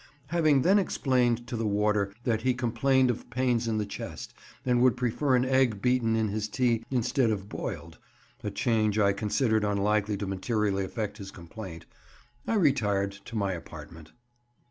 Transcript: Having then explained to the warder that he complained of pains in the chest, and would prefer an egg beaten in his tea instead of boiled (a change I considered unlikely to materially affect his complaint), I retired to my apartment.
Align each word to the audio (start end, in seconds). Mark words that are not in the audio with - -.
Having 0.29 0.63
then 0.63 0.79
explained 0.79 1.45
to 1.45 1.55
the 1.55 1.67
warder 1.67 2.11
that 2.23 2.41
he 2.41 2.55
complained 2.55 3.11
of 3.11 3.29
pains 3.29 3.67
in 3.67 3.77
the 3.77 3.85
chest, 3.85 4.33
and 4.65 4.81
would 4.81 4.97
prefer 4.97 5.35
an 5.35 5.45
egg 5.45 5.79
beaten 5.79 6.15
in 6.15 6.29
his 6.29 6.47
tea 6.49 6.83
instead 6.89 7.29
of 7.29 7.47
boiled 7.47 7.99
(a 8.43 8.49
change 8.49 8.97
I 8.97 9.13
considered 9.13 9.63
unlikely 9.63 10.17
to 10.17 10.25
materially 10.25 10.83
affect 10.83 11.19
his 11.19 11.29
complaint), 11.29 11.85
I 12.47 12.55
retired 12.55 13.11
to 13.11 13.35
my 13.35 13.53
apartment. 13.53 14.11